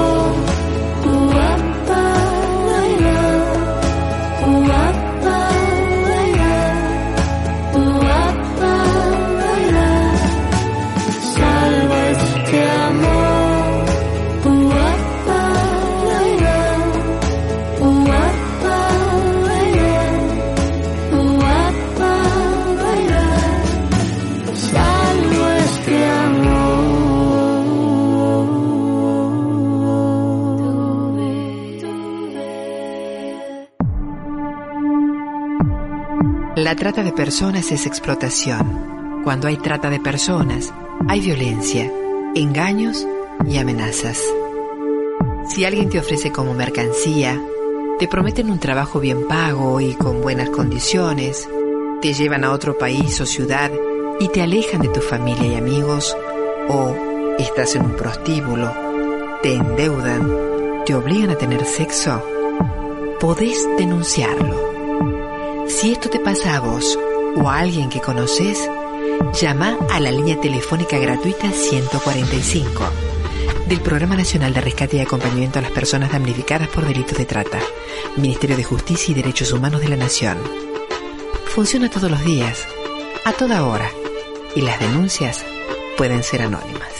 Personas 37.26 37.72
es 37.72 37.86
explotación. 37.86 39.20
Cuando 39.24 39.48
hay 39.48 39.56
trata 39.56 39.90
de 39.90 39.98
personas, 39.98 40.72
hay 41.08 41.18
violencia, 41.18 41.92
engaños 42.36 43.04
y 43.44 43.58
amenazas. 43.58 44.22
Si 45.48 45.64
alguien 45.64 45.88
te 45.88 45.98
ofrece 45.98 46.30
como 46.30 46.54
mercancía, 46.54 47.42
te 47.98 48.06
prometen 48.06 48.48
un 48.48 48.60
trabajo 48.60 49.00
bien 49.00 49.26
pago 49.26 49.80
y 49.80 49.94
con 49.94 50.22
buenas 50.22 50.50
condiciones, 50.50 51.48
te 52.00 52.14
llevan 52.14 52.44
a 52.44 52.52
otro 52.52 52.78
país 52.78 53.20
o 53.20 53.26
ciudad 53.26 53.72
y 54.20 54.28
te 54.28 54.42
alejan 54.42 54.82
de 54.82 54.88
tu 54.90 55.00
familia 55.00 55.48
y 55.48 55.56
amigos, 55.56 56.16
o 56.68 56.94
estás 57.40 57.74
en 57.74 57.86
un 57.86 57.96
prostíbulo, 57.96 58.72
te 59.42 59.52
endeudan, 59.52 60.32
te 60.86 60.94
obligan 60.94 61.30
a 61.30 61.36
tener 61.38 61.64
sexo, 61.64 62.22
podés 63.18 63.68
denunciarlo. 63.78 64.76
Si 65.66 65.90
esto 65.90 66.08
te 66.08 66.20
pasa 66.20 66.54
a 66.54 66.60
vos 66.60 66.96
o 67.36 67.48
a 67.48 67.58
alguien 67.58 67.88
que 67.88 68.00
conoces, 68.00 68.68
llama 69.40 69.76
a 69.90 70.00
la 70.00 70.10
línea 70.10 70.40
telefónica 70.40 70.98
gratuita 70.98 71.50
145 71.50 72.84
del 73.68 73.80
Programa 73.80 74.16
Nacional 74.16 74.54
de 74.54 74.60
Rescate 74.60 74.96
y 74.96 75.00
Acompañamiento 75.00 75.58
a 75.58 75.62
las 75.62 75.72
Personas 75.72 76.12
Damnificadas 76.12 76.68
por 76.68 76.86
Delitos 76.86 77.18
de 77.18 77.26
Trata, 77.26 77.58
Ministerio 78.16 78.56
de 78.56 78.64
Justicia 78.64 79.12
y 79.12 79.14
Derechos 79.14 79.52
Humanos 79.52 79.80
de 79.80 79.88
la 79.88 79.96
Nación. 79.96 80.38
Funciona 81.46 81.90
todos 81.90 82.10
los 82.10 82.24
días, 82.24 82.66
a 83.24 83.32
toda 83.32 83.66
hora, 83.66 83.90
y 84.54 84.60
las 84.60 84.78
denuncias 84.80 85.44
pueden 85.96 86.22
ser 86.22 86.42
anónimas. 86.42 86.95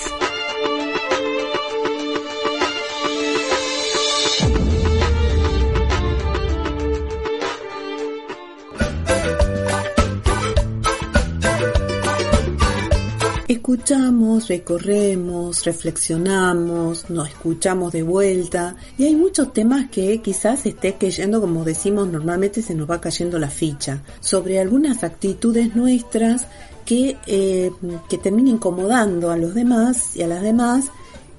Escuchamos, 13.66 14.46
recorremos, 14.46 15.64
reflexionamos, 15.64 17.11
nos 17.11 17.28
escuchamos 17.30 17.92
de 17.92 18.04
vuelta 18.04 18.76
y 18.96 19.06
hay 19.06 19.16
muchos 19.16 19.52
temas 19.52 19.90
que 19.90 20.23
quizás 20.23 20.64
esté 20.66 20.94
cayendo, 20.94 21.40
como 21.40 21.64
decimos 21.64 22.06
normalmente, 22.06 22.62
se 22.62 22.76
nos 22.76 22.88
va 22.88 23.00
cayendo 23.00 23.40
la 23.40 23.50
ficha 23.50 24.04
sobre 24.20 24.61
algunas 24.61 25.02
actitudes 25.02 25.75
nuestras 25.75 26.46
que, 26.85 27.16
eh, 27.26 27.73
que 28.08 28.18
terminan 28.18 28.54
incomodando 28.54 29.32
a 29.32 29.37
los 29.37 29.52
demás 29.52 30.14
y 30.14 30.23
a 30.23 30.28
las 30.28 30.42
demás 30.42 30.85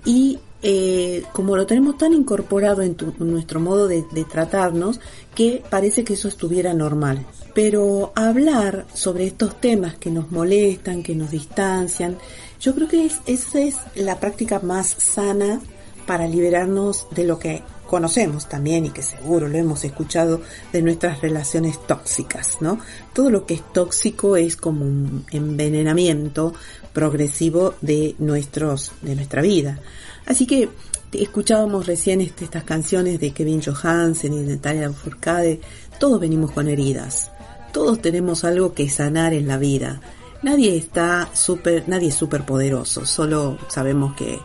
y 0.04 0.38
eh, 0.64 1.24
como 1.34 1.56
lo 1.56 1.66
tenemos 1.66 1.98
tan 1.98 2.14
incorporado 2.14 2.82
en, 2.82 2.96
tu- 2.96 3.14
nuestro 3.20 3.60
modo 3.60 3.88
de, 3.88 4.04
tratarnos 4.30 5.00
que 5.36 5.64
parece 5.70 6.04
que 6.04 6.14
eso 6.14 6.28
estuviera 6.28 6.74
normal. 6.74 7.26
Pero 7.54 8.12
hablar 8.16 8.86
sobre 8.94 9.26
estos 9.26 9.60
temas 9.60 9.98
que 9.98 10.12
nos 10.12 10.32
molestan, 10.32 11.04
que 11.04 11.16
nos 11.16 11.32
distancian, 11.32 12.18
yo 12.60 12.74
creo 12.76 12.88
que 12.88 13.06
es, 13.06 13.20
esa 13.26 13.60
es 13.62 13.76
la 13.96 14.20
práctica 14.20 14.60
más 14.60 14.88
sana 14.98 15.60
para 16.06 16.28
liberarnos 16.28 17.08
de 17.12 17.24
lo 17.26 17.38
que 17.38 17.62
conocemos 17.88 18.50
también 18.50 18.86
y 18.86 18.90
que 18.90 19.02
seguro 19.02 19.48
lo 19.48 19.58
hemos 19.58 19.84
escuchado 19.86 20.42
de 20.74 20.82
nuestras 20.82 21.22
relaciones 21.22 21.80
tóxicas, 21.88 22.58
¿no? 22.60 22.80
Todo 23.14 23.30
lo 23.30 23.46
que 23.46 23.54
es 23.56 23.74
tóxico 23.74 24.36
es 24.36 24.58
como 24.58 24.84
un 24.86 25.26
envenenamiento 25.32 26.54
progresivo 26.94 27.76
de 27.82 28.16
nuestros 28.20 28.92
de 29.02 29.16
nuestra 29.16 29.42
vida. 29.42 29.80
Así 30.28 30.46
que 30.46 30.70
escuchábamos 31.14 31.88
recién 31.88 32.22
este- 32.22 32.44
estas 32.46 32.64
canciones 32.66 33.20
de 33.20 33.32
Kevin 33.32 33.62
Johansen 33.62 34.34
y 34.34 34.42
Natalia 34.42 34.92
Furcade, 34.92 35.62
todos 36.00 36.20
venimos 36.20 36.52
con 36.52 36.68
heridas. 36.68 37.32
Todos 37.74 38.02
tenemos 38.02 38.44
algo 38.44 38.74
que 38.74 38.90
sanar 38.90 39.34
en 39.34 39.48
la 39.48 39.58
vida. 39.58 40.02
Nadie 40.44 40.76
está 40.78 41.30
súper, 41.34 41.86
nadie 41.88 42.10
es 42.10 42.16
súper 42.16 42.46
poderoso, 42.46 43.06
solo 43.06 43.58
sabemos 43.70 44.16
que 44.16 44.40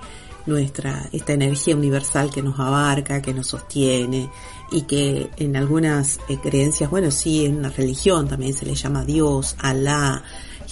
nuestra, 0.46 1.08
esta 1.12 1.34
energía 1.34 1.76
universal 1.76 2.30
que 2.32 2.42
nos 2.42 2.58
abarca, 2.58 3.20
que 3.22 3.34
nos 3.34 3.48
sostiene 3.48 4.28
y 4.72 4.82
que 4.82 5.30
en 5.36 5.56
algunas 5.56 6.18
eh, 6.28 6.38
creencias, 6.42 6.90
bueno, 6.90 7.10
sí, 7.10 7.44
en 7.44 7.58
una 7.58 7.68
religión 7.70 8.26
también 8.28 8.54
se 8.54 8.66
le 8.66 8.74
llama 8.74 9.04
Dios, 9.04 9.54
Alá, 9.58 10.22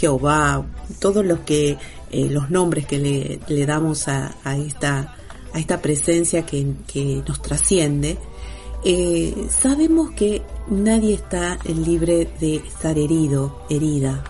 Jehová, 0.00 0.66
todos 0.98 1.24
los 1.24 1.40
que 1.40 1.76
eh, 2.10 2.28
los 2.30 2.50
nombres 2.50 2.86
que 2.86 2.98
le, 2.98 3.40
le 3.46 3.66
damos 3.66 4.08
a, 4.08 4.34
esta 4.56 5.16
a 5.52 5.58
esta 5.58 5.82
presencia 5.82 6.46
que, 6.46 6.74
que 6.86 7.22
nos 7.26 7.42
trasciende, 7.42 8.16
eh, 8.84 9.34
sabemos 9.50 10.12
que 10.12 10.42
nadie 10.68 11.14
está 11.14 11.58
libre 11.64 12.28
de 12.40 12.56
estar 12.56 12.98
herido, 12.98 13.62
herida. 13.68 14.24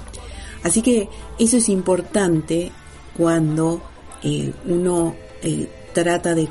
Así 0.65 0.83
que 0.83 1.09
eso 1.39 1.57
es 1.59 1.69
importante 1.69 2.73
cuando 3.17 3.81
eh, 4.23 4.53
uno 4.67 5.15
eh, 5.43 5.69
trata 5.93 6.35
de, 6.35 6.49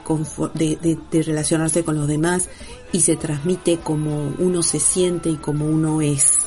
de, 0.55 1.23
relacionarse 1.23 1.83
con 1.83 1.95
los 1.95 2.07
demás 2.07 2.49
y 2.91 3.01
se 3.01 3.15
transmite 3.15 3.77
como 3.77 4.33
uno 4.39 4.63
se 4.63 4.79
siente 4.79 5.29
y 5.29 5.35
como 5.35 5.65
uno 5.65 6.01
es. 6.01 6.37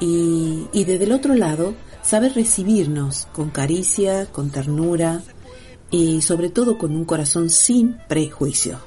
Y, 0.00 0.66
y 0.72 0.84
desde 0.84 1.04
el 1.04 1.12
otro 1.12 1.34
lado, 1.34 1.74
saber 2.02 2.34
recibirnos 2.34 3.26
con 3.32 3.50
caricia, 3.50 4.26
con 4.26 4.50
ternura 4.50 5.22
y 5.90 6.22
sobre 6.22 6.50
todo 6.50 6.78
con 6.78 6.94
un 6.94 7.04
corazón 7.04 7.50
sin 7.50 7.98
prejuicio. 8.08 8.78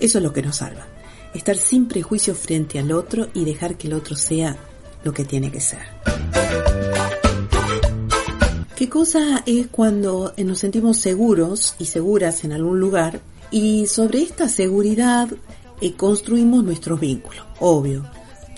Eso 0.00 0.18
es 0.18 0.24
lo 0.24 0.32
que 0.32 0.42
nos 0.42 0.56
salva. 0.56 0.86
Estar 1.34 1.56
sin 1.56 1.86
prejuicio 1.86 2.34
frente 2.34 2.78
al 2.78 2.92
otro 2.92 3.28
y 3.34 3.44
dejar 3.44 3.76
que 3.76 3.86
el 3.86 3.94
otro 3.94 4.16
sea 4.16 4.56
lo 5.04 5.12
que 5.12 5.24
tiene 5.24 5.50
que 5.50 5.60
ser. 5.60 5.80
¿Qué 8.76 8.88
cosa 8.88 9.42
es 9.46 9.68
cuando 9.68 10.34
nos 10.36 10.58
sentimos 10.58 10.98
seguros 10.98 11.76
y 11.78 11.84
seguras 11.84 12.44
en 12.44 12.52
algún 12.52 12.80
lugar 12.80 13.20
y 13.50 13.86
sobre 13.86 14.22
esta 14.22 14.48
seguridad 14.48 15.28
eh, 15.80 15.92
construimos 15.94 16.64
nuestros 16.64 16.98
vínculos? 16.98 17.44
Obvio. 17.60 18.04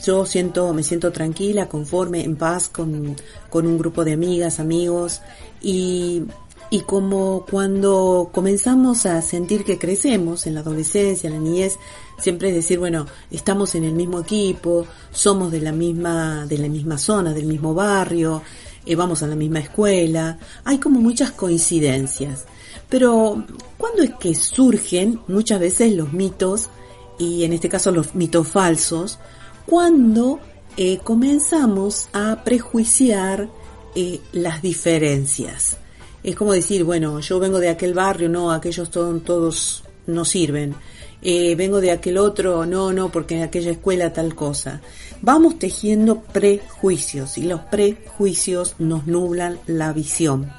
Yo 0.05 0.27
siento, 0.27 0.73
me 0.75 0.83
siento 0.83 1.13
tranquila, 1.13 1.69
conforme, 1.69 2.25
en 2.25 2.37
paz 2.37 2.69
con, 2.69 3.17
con 3.51 3.67
un 3.67 3.79
grupo 3.79 4.05
de 4.05 4.13
amigas, 4.13 4.61
amigos 4.61 5.21
y 5.63 6.25
y 6.71 6.81
como 6.81 7.47
cuando 7.49 8.31
comenzamos 8.33 9.07
a 9.07 9.23
sentir 9.23 9.65
que 9.65 9.79
crecemos 9.79 10.47
en 10.47 10.55
la 10.55 10.61
adolescencia, 10.61 11.29
en 11.29 11.35
la 11.35 11.41
niñez, 11.41 11.77
siempre 12.19 12.49
es 12.49 12.55
decir, 12.57 12.81
bueno, 12.81 13.07
estamos 13.31 13.77
en 13.77 13.85
el 13.85 13.93
mismo 13.93 14.19
equipo, 14.21 14.85
somos 15.13 15.53
de 15.53 15.61
la 15.61 15.71
misma, 15.71 16.47
de 16.47 16.59
la 16.59 16.69
misma 16.69 16.99
zona, 16.99 17.33
del 17.33 17.47
mismo 17.47 17.75
barrio, 17.75 18.43
eh, 18.85 18.97
vamos 18.97 19.23
a 19.23 19.29
la 19.29 19.37
misma 19.37 19.61
escuela, 19.61 20.39
hay 20.65 20.79
como 20.79 21.01
muchas 21.01 21.31
coincidencias. 21.31 22.45
Pero, 22.89 23.45
¿cuándo 23.79 24.03
es 24.03 24.15
que 24.19 24.35
surgen 24.35 25.21
muchas 25.29 25.61
veces 25.61 25.95
los 25.95 26.13
mitos, 26.13 26.71
y 27.19 27.45
en 27.45 27.53
este 27.53 27.69
caso 27.69 27.93
los 27.93 28.17
mitos 28.17 28.49
falsos, 28.49 29.21
cuando 29.66 30.40
eh, 30.76 30.99
comenzamos 31.02 32.09
a 32.12 32.42
prejuiciar 32.44 33.49
eh, 33.94 34.21
las 34.33 34.62
diferencias? 34.62 35.78
es 36.25 36.35
como 36.35 36.54
decir, 36.54 36.85
bueno, 36.85 37.21
yo 37.21 37.38
vengo 37.38 37.61
de 37.61 37.68
aquel 37.68 37.92
barrio, 37.92 38.30
no, 38.30 38.50
aquellos 38.50 38.90
todos, 38.90 39.23
todos 39.23 39.85
no 40.06 40.25
sirven. 40.25 40.75
Eh, 41.21 41.54
vengo 41.54 41.83
de 41.83 41.90
aquel 41.90 42.16
otro, 42.16 42.64
no, 42.64 42.92
no, 42.94 43.12
porque 43.12 43.37
en 43.37 43.42
aquella 43.42 43.71
escuela 43.71 44.12
tal 44.12 44.35
cosa. 44.35 44.80
Vamos 45.21 45.59
tejiendo 45.59 46.23
prejuicios 46.23 47.37
y 47.37 47.42
los 47.42 47.61
prejuicios 47.61 48.75
nos 48.78 49.06
nublan 49.06 49.59
la 49.66 49.92
visión. 49.92 50.50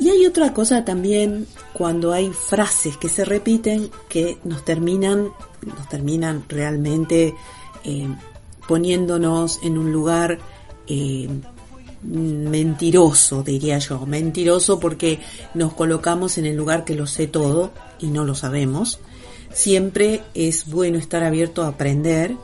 Y 0.00 0.10
hay 0.10 0.26
otra 0.26 0.52
cosa 0.52 0.84
también 0.84 1.46
cuando 1.72 2.12
hay 2.12 2.30
frases 2.30 2.96
que 2.96 3.08
se 3.08 3.24
repiten 3.24 3.90
que 4.08 4.38
nos 4.42 4.64
terminan, 4.64 5.28
nos 5.64 5.88
terminan 5.88 6.44
realmente 6.48 7.34
eh, 7.84 8.08
poniéndonos 8.66 9.60
en 9.62 9.78
un 9.78 9.92
lugar 9.92 10.38
eh, 10.86 11.28
mentiroso, 12.02 13.42
diría 13.42 13.78
yo, 13.78 14.04
mentiroso 14.06 14.78
porque 14.78 15.20
nos 15.54 15.72
colocamos 15.72 16.38
en 16.38 16.46
el 16.46 16.56
lugar 16.56 16.84
que 16.84 16.94
lo 16.94 17.06
sé 17.06 17.26
todo 17.26 17.72
y 17.98 18.08
no 18.08 18.24
lo 18.24 18.34
sabemos. 18.34 19.00
Siempre 19.52 20.22
es 20.34 20.66
bueno 20.66 20.98
estar 20.98 21.22
abierto 21.22 21.62
a 21.62 21.68
aprender. 21.68 22.36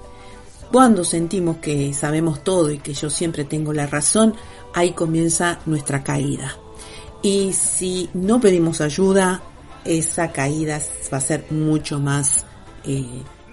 Cuando 0.70 1.04
sentimos 1.04 1.56
que 1.56 1.92
sabemos 1.92 2.44
todo 2.44 2.70
y 2.70 2.78
que 2.78 2.94
yo 2.94 3.10
siempre 3.10 3.44
tengo 3.44 3.72
la 3.72 3.86
razón, 3.86 4.34
ahí 4.72 4.92
comienza 4.92 5.58
nuestra 5.66 6.04
caída. 6.04 6.56
Y 7.22 7.52
si 7.52 8.08
no 8.14 8.40
pedimos 8.40 8.80
ayuda, 8.80 9.42
esa 9.84 10.30
caída 10.30 10.80
va 11.12 11.18
a 11.18 11.20
ser 11.20 11.46
mucho 11.50 11.98
más 11.98 12.46
eh, 12.84 13.04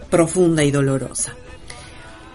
profunda 0.09 0.63
y 0.63 0.71
dolorosa. 0.71 1.35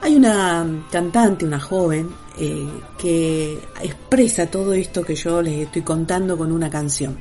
Hay 0.02 0.16
una 0.16 0.66
cantante, 0.90 1.44
una 1.44 1.60
joven, 1.60 2.10
eh, 2.36 2.66
que 2.98 3.56
expresa 3.80 4.46
todo 4.46 4.72
esto 4.72 5.04
que 5.04 5.14
yo 5.14 5.40
les 5.40 5.66
estoy 5.66 5.82
contando 5.82 6.36
con 6.36 6.50
una 6.50 6.68
canción. 6.68 7.18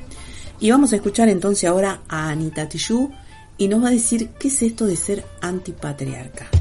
Y 0.59 0.71
vamos 0.71 0.91
a 0.91 0.95
escuchar 0.95 1.29
entonces 1.29 1.69
ahora 1.69 2.01
a 2.07 2.29
Anita 2.29 2.67
Tijoux 2.67 3.11
y 3.57 3.67
nos 3.67 3.83
va 3.83 3.89
a 3.89 3.91
decir 3.91 4.29
qué 4.39 4.47
es 4.47 4.61
esto 4.63 4.87
de 4.87 4.95
ser 4.95 5.23
antipatriarca. 5.41 6.60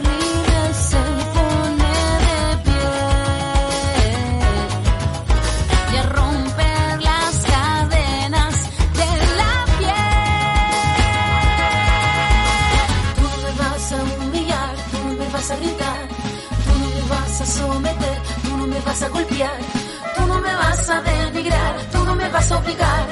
Obligar, 22.49 23.05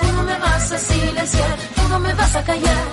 tú 0.00 0.06
no 0.12 0.22
me 0.24 0.36
vas 0.38 0.72
a 0.72 0.78
silenciar, 0.78 1.56
tú 1.76 1.88
no 1.88 2.00
me 2.00 2.12
vas 2.14 2.34
a 2.34 2.42
callar. 2.42 2.84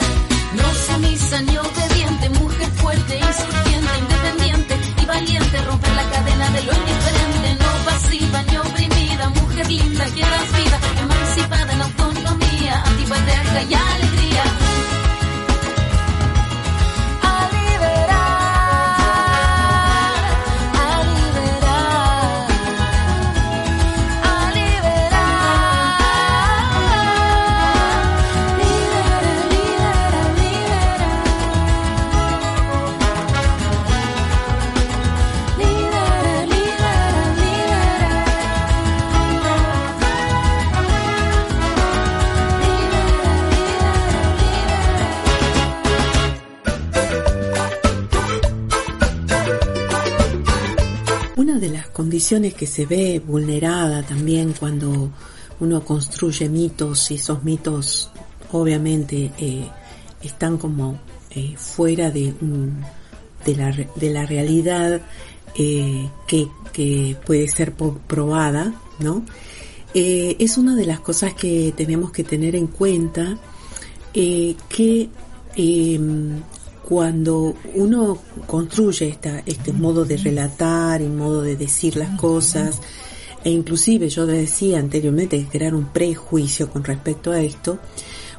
No 0.53 0.67
sumisa 0.85 1.41
ni 1.41 1.57
obediente, 1.57 2.29
mujer 2.29 2.69
fuerte, 2.81 3.17
insurgente, 3.17 3.91
independiente 4.03 4.73
y 5.01 5.05
valiente, 5.05 5.61
romper 5.63 5.93
la 5.95 6.03
cadena 6.11 6.49
de 6.49 6.63
lo 6.63 6.73
indiferente, 6.73 7.47
no 7.63 7.71
pasiva 7.89 8.43
ni 8.43 8.57
oprimida, 8.57 9.29
mujer 9.29 9.67
linda 9.67 10.05
que 10.05 10.21
das 10.21 10.49
vida, 10.57 10.77
emancipada 11.01 11.73
en 11.73 11.81
autonomía, 11.81 12.83
antipatriarca 12.85 13.61
y 13.63 13.73
que 52.55 52.67
se 52.67 52.85
ve 52.85 53.19
vulnerada 53.25 54.03
también 54.03 54.53
cuando 54.57 55.11
uno 55.59 55.83
construye 55.83 56.49
mitos 56.49 57.11
y 57.11 57.15
esos 57.15 57.43
mitos 57.43 58.09
obviamente 58.51 59.31
eh, 59.37 59.67
están 60.21 60.57
como 60.57 60.99
eh, 61.31 61.55
fuera 61.57 62.11
de, 62.11 62.33
la, 63.45 63.71
de 63.71 64.09
la 64.09 64.25
realidad 64.25 65.01
eh, 65.55 66.09
que, 66.27 66.47
que 66.71 67.17
puede 67.25 67.47
ser 67.47 67.73
probada, 67.73 68.73
¿no? 68.99 69.25
Es 69.93 70.57
una 70.57 70.75
de 70.75 70.85
las 70.85 71.01
cosas 71.01 71.33
que 71.33 71.73
tenemos 71.75 72.11
que 72.11 72.23
tener 72.23 72.55
en 72.55 72.67
cuenta 72.67 73.37
que 74.13 75.09
eh, 75.55 75.99
cuando 76.91 77.55
uno 77.75 78.17
construye 78.45 79.07
esta, 79.07 79.43
este 79.45 79.71
modo 79.71 80.03
de 80.03 80.17
relatar 80.17 81.01
y 81.01 81.07
modo 81.07 81.41
de 81.41 81.55
decir 81.55 81.95
las 81.95 82.19
cosas, 82.19 82.81
e 83.45 83.49
inclusive 83.49 84.09
yo 84.09 84.25
decía 84.25 84.79
anteriormente 84.79 85.47
crear 85.49 85.73
un 85.73 85.85
prejuicio 85.85 86.69
con 86.69 86.83
respecto 86.83 87.31
a 87.31 87.39
esto, 87.39 87.79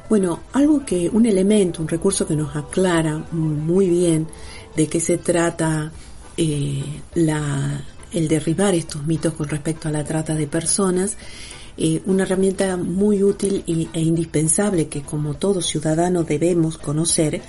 bueno, 0.07 0.41
algo 0.53 0.85
que, 0.85 1.09
un 1.09 1.25
elemento, 1.25 1.81
un 1.81 1.87
recurso 1.87 2.27
que 2.27 2.35
nos 2.35 2.55
aclara 2.55 3.25
muy 3.31 3.89
bien 3.89 4.27
de 4.75 4.85
qué 4.85 4.99
se 4.99 5.17
trata 5.17 5.91
eh, 6.37 6.83
la, 7.15 7.83
el 8.11 8.27
derribar 8.27 8.75
estos 8.75 9.03
mitos 9.07 9.33
con 9.33 9.49
respecto 9.49 9.87
a 9.87 9.91
la 9.91 10.03
trata 10.03 10.35
de 10.35 10.45
personas, 10.45 11.17
eh, 11.75 12.03
una 12.05 12.21
herramienta 12.21 12.77
muy 12.77 13.23
útil 13.23 13.63
e 13.65 13.99
indispensable 13.99 14.89
que 14.89 15.01
como 15.01 15.33
todo 15.33 15.59
ciudadano 15.59 16.23
debemos 16.23 16.77
conocer 16.77 17.41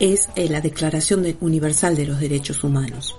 es 0.00 0.28
eh, 0.36 0.48
la 0.48 0.60
Declaración 0.60 1.22
de- 1.22 1.36
Universal 1.40 1.96
de 1.96 2.06
los 2.06 2.20
Derechos 2.20 2.64
Humanos. 2.64 3.16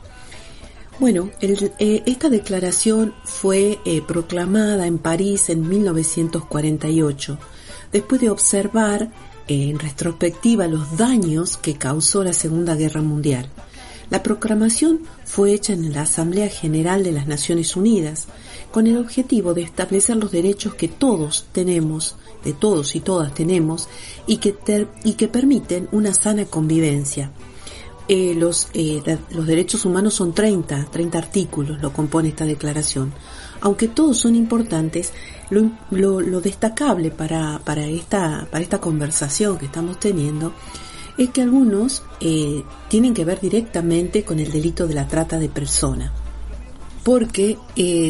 Bueno, 1.00 1.30
eh, 1.42 2.04
esta 2.06 2.30
declaración 2.30 3.14
fue 3.26 3.80
eh, 3.86 4.02
proclamada 4.08 4.88
en 4.88 4.98
París 4.98 5.50
en 5.50 5.68
1948, 5.68 7.38
después 7.92 8.22
de 8.22 8.30
observar 8.30 9.12
en 9.48 9.78
retrospectiva 9.78 10.68
los 10.68 10.98
daños 10.98 11.58
que 11.58 11.76
causó 11.76 12.24
la 12.24 12.34
Segunda 12.34 12.76
Guerra 12.76 13.02
Mundial. 13.02 13.50
La 14.10 14.24
proclamación 14.24 15.02
fue 15.26 15.52
hecha 15.54 15.74
en 15.74 15.92
la 15.92 16.04
Asamblea 16.04 16.48
General 16.48 17.04
de 17.04 17.12
las 17.12 17.28
Naciones 17.28 17.76
Unidas, 17.76 18.28
con 18.72 18.88
el 18.88 18.98
objetivo 18.98 19.54
de 19.54 19.64
establecer 19.64 20.16
los 20.18 20.32
derechos 20.32 20.76
que 20.76 20.88
todos 20.88 21.48
tenemos, 21.52 22.16
de 22.46 22.54
todos 22.54 22.96
y 22.96 23.02
todas 23.02 23.34
tenemos, 23.34 23.90
y 24.28 24.38
que, 24.38 24.54
ter- 24.54 24.88
y 25.04 25.14
que 25.14 25.28
permiten 25.28 25.90
una 25.92 26.14
sana 26.14 26.46
convivencia. 26.46 27.32
Eh, 28.08 28.36
los, 28.36 28.68
eh, 28.76 29.02
los 29.32 29.48
derechos 29.48 29.84
humanos 29.84 30.14
son 30.14 30.32
30, 30.32 30.86
30 30.92 31.18
artículos, 31.18 31.82
lo 31.82 31.92
compone 31.92 32.30
esta 32.30 32.46
declaración. 32.46 33.12
Aunque 33.62 33.88
todos 33.88 34.18
son 34.20 34.36
importantes, 34.36 35.12
lo, 35.50 35.72
lo- 36.22 36.40
destacable 36.42 37.10
para, 37.10 37.60
para, 37.66 37.86
esta, 37.88 38.48
para 38.52 38.64
esta 38.64 38.80
conversación 38.80 39.58
que 39.58 39.66
estamos 39.66 40.00
teniendo 40.00 40.54
es 41.18 41.30
que 41.32 41.42
algunos 41.42 42.04
eh, 42.20 42.62
tienen 42.90 43.14
que 43.16 43.26
ver 43.26 43.40
directamente 43.40 44.24
con 44.24 44.40
el 44.40 44.52
delito 44.52 44.86
de 44.86 44.94
la 44.94 45.08
trata 45.08 45.40
de 45.40 45.50
persona, 45.50 46.12
porque 47.04 47.58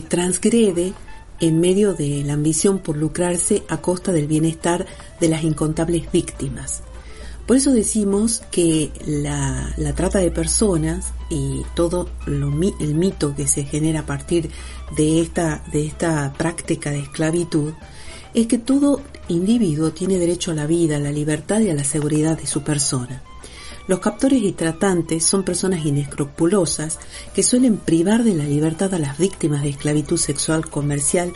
transgrede 0.10 0.93
en 1.39 1.60
medio 1.60 1.93
de 1.93 2.24
la 2.24 2.34
ambición 2.34 2.80
por 2.80 2.98
lucrarse 2.98 3.63
a 3.69 3.82
costa 3.82 4.12
del 4.12 4.28
bienestar 4.28 4.86
de 5.19 5.30
las 5.30 5.43
incontables 5.43 6.12
víctimas. 6.12 6.84
Por 7.45 7.58
eso 7.58 7.71
decimos 7.71 8.41
que 8.52 8.91
la, 9.06 9.71
la 9.78 9.93
trata 9.93 10.17
de 10.19 10.32
personas 10.32 11.13
y 11.30 11.62
todo 11.76 12.10
lo 12.26 12.48
el 12.80 12.95
mito 12.95 13.36
que 13.36 13.48
se 13.48 13.65
genera 13.65 14.00
a 14.00 14.06
partir 14.06 14.50
de 14.98 15.21
esta, 15.21 15.63
de 15.71 15.86
esta 15.86 16.34
práctica 16.34 16.89
de 16.91 17.00
esclavitud 17.00 17.74
es 18.34 18.48
que 18.48 18.58
todo 18.58 19.02
individuo 19.28 19.91
tiene 19.91 20.17
derecho 20.17 20.52
a 20.52 20.56
la 20.56 20.65
vida, 20.65 20.98
a 20.98 21.00
la 21.00 21.12
libertad 21.12 21.62
y 21.62 21.69
a 21.69 21.76
la 21.76 21.84
seguridad 21.84 22.38
de 22.38 22.48
su 22.48 22.63
persona. 22.63 23.21
Los 23.88 24.00
captores 24.00 24.41
y 24.41 24.52
tratantes 24.52 25.24
son 25.24 25.43
personas 25.43 25.86
inescrupulosas 25.86 26.98
que 27.36 27.43
suelen 27.43 27.78
privar 27.78 28.24
de 28.24 28.34
la 28.34 28.43
libertad 28.43 28.91
a 28.95 29.00
las 29.00 29.19
víctimas 29.19 29.62
de 29.62 29.69
esclavitud 29.69 30.17
sexual 30.17 30.67
comercial 30.69 31.32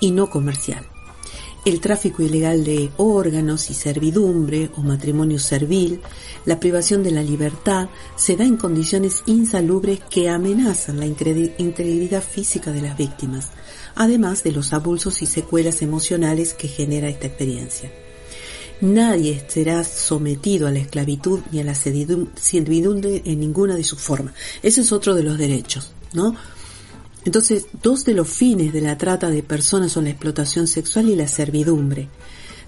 y 0.00 0.10
no 0.10 0.28
comercial. 0.28 0.84
El 1.64 1.80
tráfico 1.80 2.22
ilegal 2.22 2.62
de 2.62 2.90
órganos 2.98 3.70
y 3.70 3.74
servidumbre 3.74 4.70
o 4.76 4.82
matrimonio 4.82 5.38
servil, 5.38 6.02
la 6.44 6.60
privación 6.60 7.02
de 7.02 7.10
la 7.10 7.22
libertad, 7.22 7.88
se 8.16 8.36
da 8.36 8.44
en 8.44 8.58
condiciones 8.58 9.22
insalubres 9.24 10.00
que 10.10 10.28
amenazan 10.28 11.00
la 11.00 11.06
integridad 11.06 12.22
física 12.22 12.70
de 12.70 12.82
las 12.82 12.98
víctimas, 12.98 13.48
además 13.94 14.42
de 14.42 14.52
los 14.52 14.74
abusos 14.74 15.22
y 15.22 15.26
secuelas 15.26 15.80
emocionales 15.80 16.52
que 16.52 16.68
genera 16.68 17.08
esta 17.08 17.28
experiencia. 17.28 17.90
Nadie 18.84 19.42
será 19.48 19.82
sometido 19.82 20.66
a 20.66 20.70
la 20.70 20.78
esclavitud 20.78 21.40
ni 21.50 21.58
a 21.58 21.64
la 21.64 21.74
servidumbre 21.74 23.22
en 23.24 23.40
ninguna 23.40 23.76
de 23.76 23.82
sus 23.82 23.98
formas. 23.98 24.34
Ese 24.62 24.82
es 24.82 24.92
otro 24.92 25.14
de 25.14 25.22
los 25.22 25.38
derechos, 25.38 25.92
¿no? 26.12 26.36
Entonces, 27.24 27.64
dos 27.82 28.04
de 28.04 28.12
los 28.12 28.28
fines 28.28 28.74
de 28.74 28.82
la 28.82 28.98
trata 28.98 29.30
de 29.30 29.42
personas 29.42 29.92
son 29.92 30.04
la 30.04 30.10
explotación 30.10 30.66
sexual 30.66 31.08
y 31.08 31.16
la 31.16 31.28
servidumbre, 31.28 32.10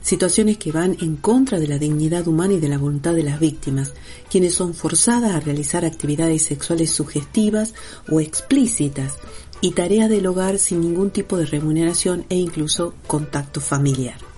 situaciones 0.00 0.56
que 0.56 0.72
van 0.72 0.96
en 1.02 1.16
contra 1.16 1.60
de 1.60 1.68
la 1.68 1.76
dignidad 1.76 2.26
humana 2.26 2.54
y 2.54 2.60
de 2.60 2.70
la 2.70 2.78
voluntad 2.78 3.12
de 3.12 3.22
las 3.22 3.38
víctimas, 3.38 3.92
quienes 4.30 4.54
son 4.54 4.72
forzadas 4.72 5.34
a 5.34 5.40
realizar 5.40 5.84
actividades 5.84 6.44
sexuales 6.44 6.92
sugestivas 6.92 7.74
o 8.10 8.20
explícitas 8.20 9.16
y 9.60 9.72
tareas 9.72 10.08
del 10.08 10.26
hogar 10.26 10.58
sin 10.58 10.80
ningún 10.80 11.10
tipo 11.10 11.36
de 11.36 11.44
remuneración 11.44 12.24
e 12.30 12.36
incluso 12.36 12.94
contacto 13.06 13.60
familiar. 13.60 14.35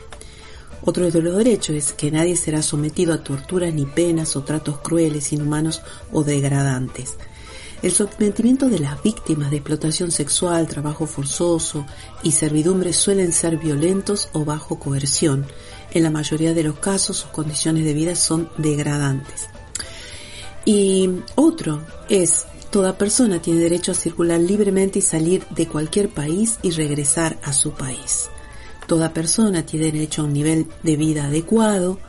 Otro 0.85 1.11
de 1.11 1.23
los 1.23 1.37
derechos 1.37 1.77
es 1.77 1.93
que 1.93 2.11
nadie 2.11 2.37
será 2.37 2.63
sometido 2.63 3.13
a 3.13 3.23
torturas 3.23 3.75
ni 3.75 3.85
penas 3.85 4.37
o 4.37 4.45
tratos 4.45 4.79
crueles, 4.79 5.33
inhumanos 5.33 5.83
o 6.13 6.23
degradantes. 6.25 7.17
El 7.81 7.93
sometimiento 7.93 8.69
de 8.69 8.81
las 8.81 9.01
víctimas 9.03 9.51
de 9.51 9.59
explotación 9.59 10.11
sexual, 10.11 10.67
trabajo 10.67 11.07
forzoso 11.07 11.87
y 12.25 12.33
servidumbre 12.33 12.93
suelen 12.93 13.33
ser 13.33 13.57
violentos 13.57 14.31
o 14.33 14.45
bajo 14.45 14.81
coerción. 14.81 15.47
En 15.93 16.03
la 16.03 16.11
mayoría 16.11 16.55
de 16.55 16.65
los 16.65 16.79
casos 16.81 17.19
sus 17.19 17.31
condiciones 17.31 17.85
de 17.85 17.95
vida 17.95 18.17
son 18.17 18.51
degradantes. 18.59 19.49
Y 20.65 21.09
otro 21.37 21.83
es, 22.09 22.47
toda 22.71 22.99
persona 22.99 23.41
tiene 23.41 23.61
derecho 23.61 23.93
a 23.93 23.95
circular 23.95 24.41
libremente 24.41 24.99
y 24.99 25.03
salir 25.03 25.47
de 25.51 25.69
cualquier 25.69 26.09
país 26.09 26.59
y 26.63 26.73
regresar 26.73 27.39
a 27.45 27.53
su 27.53 27.73
país. 27.73 28.29
Toda 28.89 29.15
persona 29.15 29.65
tiene 29.65 29.93
derecho 29.93 30.23
a 30.23 30.25
un 30.25 30.33
nivel 30.33 30.67
de 30.83 30.97
vida 30.97 31.27
adecuado, 31.27 32.01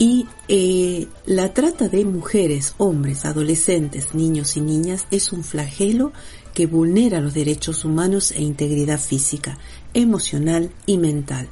y 0.00 0.26
eh, 0.48 1.08
la 1.26 1.52
trata 1.52 1.88
de 1.88 2.06
mujeres, 2.06 2.74
hombres, 2.78 3.26
adolescentes, 3.26 4.14
niños 4.14 4.56
y 4.56 4.62
niñas 4.62 5.06
es 5.10 5.30
un 5.30 5.44
flagelo 5.44 6.14
que 6.54 6.66
vulnera 6.66 7.20
los 7.20 7.34
derechos 7.34 7.84
humanos 7.84 8.30
e 8.32 8.40
integridad 8.40 8.98
física, 8.98 9.58
emocional 9.92 10.70
y 10.86 10.96
mental. 10.96 11.50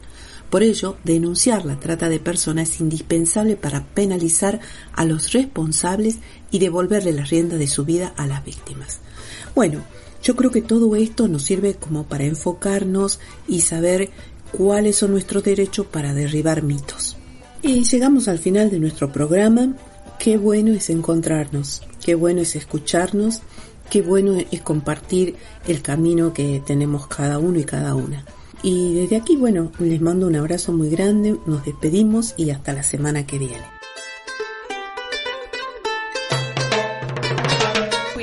Por 0.49 0.63
ello, 0.63 0.97
denunciar 1.05 1.67
la 1.67 1.79
trata 1.79 2.09
de 2.09 2.21
personas 2.21 2.71
es 2.71 2.81
indispensable 2.81 3.57
para 3.57 3.85
penalizar 3.85 4.61
a 4.95 5.05
los 5.05 5.33
responsables 5.33 6.17
y 6.51 6.59
devolverle 6.59 7.13
la 7.13 7.27
rienda 7.27 7.57
de 7.57 7.67
su 7.67 7.85
vida 7.85 8.15
a 8.17 8.27
las 8.27 8.47
víctimas. 8.47 9.01
Bueno, 9.55 9.85
yo 10.23 10.37
creo 10.37 10.51
que 10.51 10.63
todo 10.63 10.95
esto 10.97 11.29
nos 11.29 11.43
sirve 11.43 11.75
como 11.75 12.05
para 12.05 12.25
enfocarnos 12.25 13.21
y 13.47 13.61
saber 13.61 14.11
cuáles 14.53 14.97
son 14.97 15.13
nuestros 15.13 15.45
derechos 15.45 15.87
para 15.87 16.15
derribar 16.15 16.63
mitos. 16.63 17.17
Y 17.63 17.85
llegamos 17.85 18.29
al 18.29 18.39
final 18.39 18.71
de 18.71 18.79
nuestro 18.79 19.13
programa. 19.13 19.75
Qué 20.19 20.37
bueno 20.37 20.73
es 20.73 20.91
encontrarnos, 20.91 21.83
qué 22.05 22.15
bueno 22.15 22.41
es 22.41 22.57
escucharnos 22.57 23.43
qué 23.91 24.03
bueno 24.03 24.37
es 24.51 24.61
compartir 24.61 25.37
el 25.67 25.83
camino 25.83 26.33
que 26.33 26.63
tenemos 26.65 27.07
cada 27.07 27.39
uno 27.39 27.59
y 27.59 27.65
cada 27.65 27.95
una. 27.95 28.25
Y 28.63 28.95
desde 28.95 29.17
aquí, 29.17 29.37
bueno, 29.37 29.73
les 29.79 30.01
mando 30.01 30.27
un 30.27 30.37
abrazo 30.37 30.73
muy 30.73 30.91
grande, 30.91 31.37
nos 31.47 31.65
despedimos 31.65 32.35
y 32.37 32.51
hasta 32.51 32.73
la 32.73 32.83
semana 32.83 33.27
que 33.27 33.39
viene. 33.39 33.78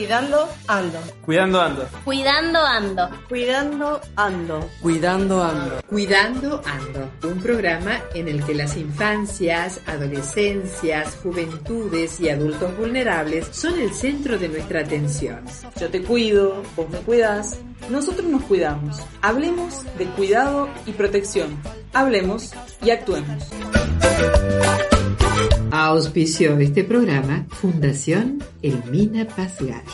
Cuidando 0.06 0.48
ando. 0.68 1.00
Cuidando 1.26 1.62
ando. 1.62 1.90
Cuidando 2.06 2.60
ando. 2.60 3.10
Cuidando 3.28 4.00
ando. 4.16 4.70
Cuidando 4.80 5.44
ando. 5.44 5.82
Cuidando 5.90 6.62
ando. 6.64 7.12
Un 7.28 7.42
programa 7.42 8.02
en 8.14 8.28
el 8.28 8.46
que 8.46 8.54
las 8.54 8.78
infancias, 8.78 9.82
adolescencias, 9.88 11.18
juventudes 11.24 12.20
y 12.20 12.30
adultos 12.30 12.78
vulnerables 12.78 13.48
son 13.52 13.80
el 13.80 13.92
centro 13.96 14.38
de 14.38 14.48
nuestra 14.50 14.82
atención. 14.82 15.44
Yo 15.80 15.90
te 15.90 16.04
cuido, 16.04 16.62
vos 16.76 16.88
me 16.88 17.00
cuidas, 17.00 17.58
nosotros 17.90 18.28
nos 18.28 18.44
cuidamos. 18.44 18.98
Hablemos 19.24 19.84
de 19.98 20.06
cuidado 20.06 20.70
y 20.86 20.92
protección. 20.92 21.58
Hablemos 21.94 22.52
y 22.84 22.92
actuemos. 22.92 23.44
Auspició 25.78 26.58
este 26.58 26.86
programa 26.86 27.46
Fundación 27.50 28.42
Elmina 28.62 29.28
Paz 29.28 29.58
Gallo. 29.60 29.92